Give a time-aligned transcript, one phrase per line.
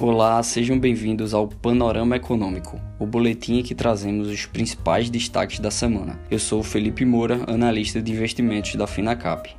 [0.00, 5.70] Olá, sejam bem-vindos ao Panorama Econômico, o boletim em que trazemos os principais destaques da
[5.70, 6.18] semana.
[6.28, 9.54] Eu sou Felipe Moura, analista de investimentos da Finacap.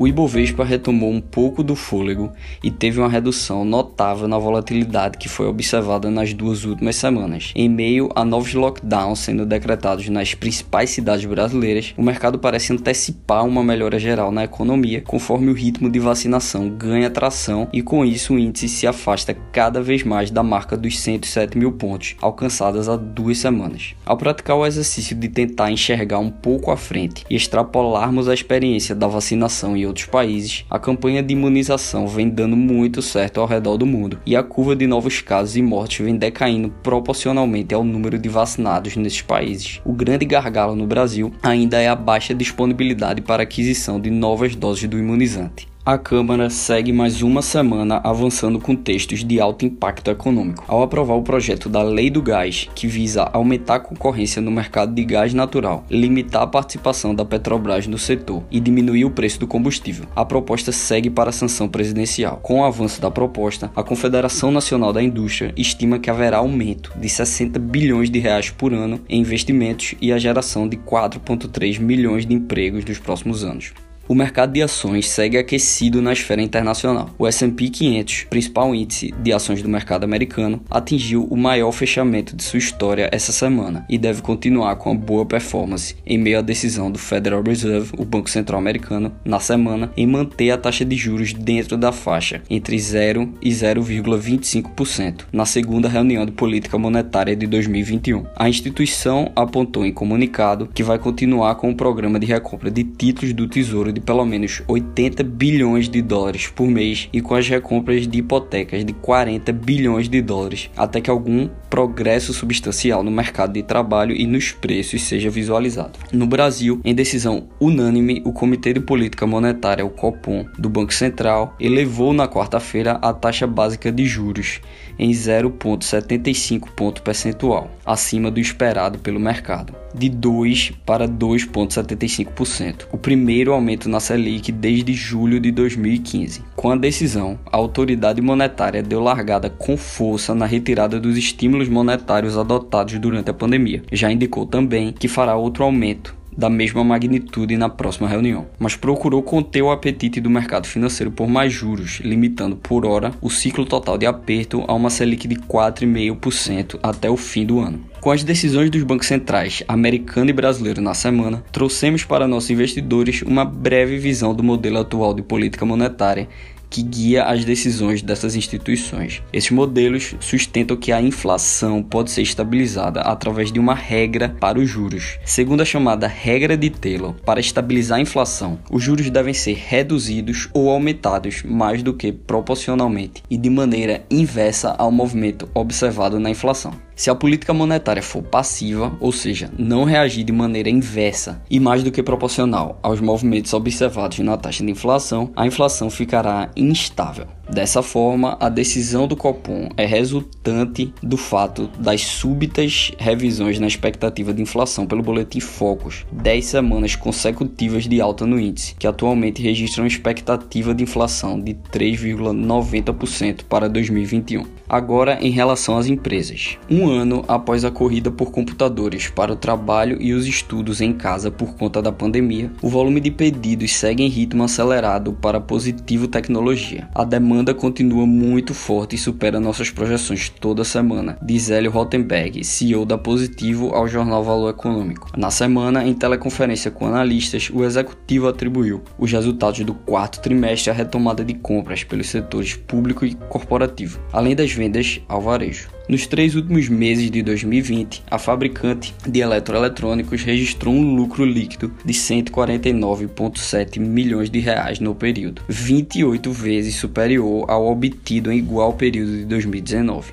[0.00, 2.32] O Ibovespa retomou um pouco do fôlego
[2.64, 7.52] e teve uma redução notável na volatilidade que foi observada nas duas últimas semanas.
[7.54, 13.44] Em meio a novos lockdowns sendo decretados nas principais cidades brasileiras, o mercado parece antecipar
[13.44, 18.32] uma melhora geral na economia conforme o ritmo de vacinação ganha tração e com isso
[18.32, 22.96] o índice se afasta cada vez mais da marca dos 107 mil pontos alcançadas há
[22.96, 23.94] duas semanas.
[24.06, 28.94] Ao praticar o exercício de tentar enxergar um pouco à frente e extrapolarmos a experiência
[28.94, 33.76] da vacinação e outros países, a campanha de imunização vem dando muito certo ao redor
[33.76, 38.18] do mundo e a curva de novos casos e mortes vem decaindo proporcionalmente ao número
[38.18, 39.80] de vacinados nesses países.
[39.84, 44.88] O grande gargalo no Brasil ainda é a baixa disponibilidade para aquisição de novas doses
[44.88, 50.64] do imunizante a Câmara segue mais uma semana avançando com textos de alto impacto econômico.
[50.68, 54.94] Ao aprovar o projeto da Lei do Gás, que visa aumentar a concorrência no mercado
[54.94, 59.48] de gás natural, limitar a participação da Petrobras no setor e diminuir o preço do
[59.48, 62.36] combustível, a proposta segue para a sanção presidencial.
[62.36, 67.08] Com o avanço da proposta, a Confederação Nacional da Indústria estima que haverá aumento de
[67.08, 72.32] 60 bilhões de reais por ano em investimentos e a geração de 4,3 milhões de
[72.32, 73.72] empregos nos próximos anos
[74.10, 77.10] o mercado de ações segue aquecido na esfera internacional.
[77.16, 82.42] O S&P 500, principal índice de ações do mercado americano, atingiu o maior fechamento de
[82.42, 86.90] sua história essa semana e deve continuar com a boa performance em meio à decisão
[86.90, 91.32] do Federal Reserve, o Banco Central Americano, na semana em manter a taxa de juros
[91.32, 98.26] dentro da faixa entre 0 e 0,25% na segunda reunião de política monetária de 2021.
[98.34, 103.32] A instituição apontou em comunicado que vai continuar com o programa de recompra de títulos
[103.32, 107.46] do Tesouro de de pelo menos 80 bilhões de dólares por mês e com as
[107.46, 113.52] recompras de hipotecas de 40 bilhões de dólares, até que algum progresso substancial no mercado
[113.52, 115.98] de trabalho e nos preços seja visualizado.
[116.12, 121.54] No Brasil, em decisão unânime, o Comitê de Política Monetária, o Copom, do Banco Central,
[121.60, 124.60] elevou na quarta-feira a taxa básica de juros
[124.98, 133.52] em 0,75 ponto percentual, acima do esperado pelo mercado de 2 para 2,75%, o primeiro
[133.52, 136.42] aumento na Selic desde julho de 2015.
[136.56, 142.36] Com a decisão, a autoridade monetária deu largada com força na retirada dos estímulos monetários
[142.36, 143.82] adotados durante a pandemia.
[143.92, 149.22] Já indicou também que fará outro aumento da mesma magnitude na próxima reunião, mas procurou
[149.22, 153.98] conter o apetite do mercado financeiro por mais juros, limitando por hora o ciclo total
[153.98, 157.80] de aperto a uma Selic de 4,5% até o fim do ano.
[158.00, 163.20] Com as decisões dos bancos centrais americano e brasileiro na semana, trouxemos para nossos investidores
[163.22, 166.26] uma breve visão do modelo atual de política monetária
[166.70, 169.20] que guia as decisões dessas instituições.
[169.32, 174.70] Esses modelos sustentam que a inflação pode ser estabilizada através de uma regra para os
[174.70, 175.18] juros.
[175.24, 180.48] Segundo a chamada regra de Taylor, para estabilizar a inflação, os juros devem ser reduzidos
[180.54, 186.72] ou aumentados mais do que proporcionalmente e de maneira inversa ao movimento observado na inflação.
[187.00, 191.82] Se a política monetária for passiva, ou seja, não reagir de maneira inversa e mais
[191.82, 197.26] do que proporcional aos movimentos observados na taxa de inflação, a inflação ficará instável.
[197.52, 204.32] Dessa forma, a decisão do Copom é resultante do fato das súbitas revisões na expectativa
[204.32, 209.82] de inflação pelo boletim Focus, 10 semanas consecutivas de alta no índice, que atualmente registra
[209.82, 214.44] uma expectativa de inflação de 3,90% para 2021.
[214.68, 216.56] Agora, em relação às empresas.
[216.70, 221.28] Um ano após a corrida por computadores para o trabalho e os estudos em casa
[221.28, 226.88] por conta da pandemia, o volume de pedidos segue em ritmo acelerado para positivo tecnologia.
[226.94, 232.44] A demanda demanda continua muito forte e supera nossas projeções toda semana, diz Hélio Rottenberg,
[232.44, 235.10] CEO da Positivo ao jornal Valor Econômico.
[235.16, 240.74] Na semana, em teleconferência com analistas, o executivo atribuiu os resultados do quarto trimestre à
[240.74, 245.79] retomada de compras pelos setores público e corporativo, além das vendas ao varejo.
[245.90, 251.92] Nos três últimos meses de 2020, a fabricante de eletroeletrônicos registrou um lucro líquido de
[251.92, 259.24] 149,7 milhões de reais no período, 28 vezes superior ao obtido em igual período de
[259.24, 260.12] 2019.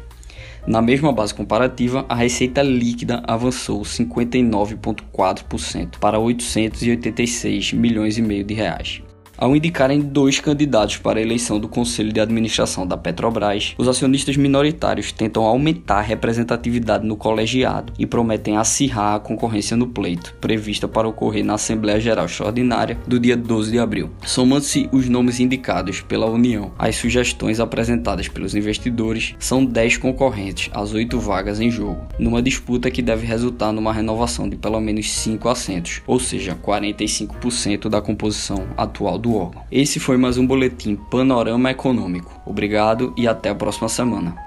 [0.66, 8.56] Na mesma base comparativa, a receita líquida avançou 59,4% para 886 milhões e meio de
[8.56, 9.04] reais.
[9.40, 14.36] Ao indicarem dois candidatos para a eleição do Conselho de Administração da Petrobras, os acionistas
[14.36, 20.88] minoritários tentam aumentar a representatividade no colegiado e prometem acirrar a concorrência no pleito, prevista
[20.88, 24.10] para ocorrer na Assembleia Geral Extraordinária do dia 12 de abril.
[24.26, 30.96] Somando-se os nomes indicados pela União às sugestões apresentadas pelos investidores, são 10 concorrentes às
[30.96, 35.48] 8 vagas em jogo, numa disputa que deve resultar numa renovação de pelo menos 5
[35.48, 39.64] assentos, ou seja, 45% da composição atual do do órgão.
[39.70, 42.32] Esse foi mais um boletim Panorama Econômico.
[42.46, 44.47] Obrigado e até a próxima semana.